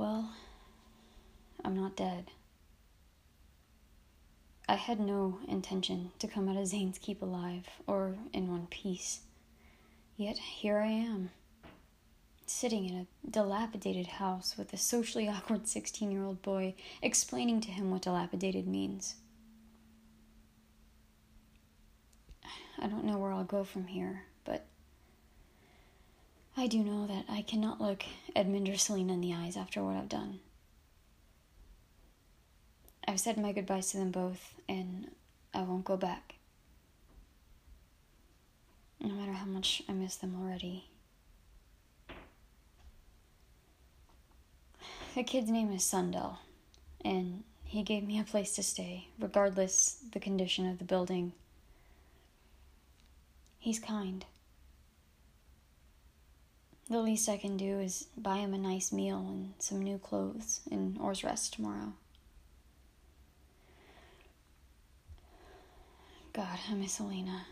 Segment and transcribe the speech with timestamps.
[0.00, 0.30] Well,
[1.62, 2.30] I'm not dead.
[4.66, 9.20] I had no intention to come out of Zane's Keep alive or in one piece.
[10.16, 11.32] Yet here I am,
[12.46, 16.72] sitting in a dilapidated house with a socially awkward 16 year old boy
[17.02, 19.16] explaining to him what dilapidated means.
[22.78, 24.64] I don't know where I'll go from here, but
[26.60, 28.04] I do know that I cannot look
[28.36, 30.40] Edmond or Selena in the eyes after what I've done.
[33.08, 35.10] I've said my goodbyes to them both, and
[35.54, 36.34] I won't go back.
[39.00, 40.84] No matter how much I miss them already.
[45.14, 46.40] The kid's name is Sundel,
[47.02, 51.32] and he gave me a place to stay, regardless the condition of the building.
[53.58, 54.26] He's kind.
[56.90, 60.58] The least I can do is buy him a nice meal and some new clothes
[60.72, 61.92] and Oar's Rest tomorrow.
[66.32, 67.46] God, I miss Alaina.